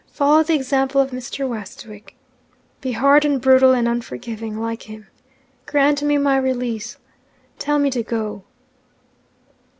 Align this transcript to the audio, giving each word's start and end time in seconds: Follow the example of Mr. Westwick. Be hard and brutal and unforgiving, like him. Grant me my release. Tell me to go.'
Follow 0.07 0.41
the 0.41 0.55
example 0.55 0.99
of 0.99 1.11
Mr. 1.11 1.47
Westwick. 1.47 2.15
Be 2.81 2.93
hard 2.93 3.23
and 3.23 3.39
brutal 3.39 3.73
and 3.73 3.87
unforgiving, 3.87 4.57
like 4.57 4.89
him. 4.89 5.05
Grant 5.67 6.01
me 6.01 6.17
my 6.17 6.37
release. 6.37 6.97
Tell 7.59 7.77
me 7.77 7.91
to 7.91 8.01
go.' 8.01 8.43